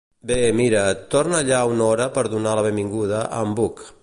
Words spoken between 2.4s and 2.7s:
la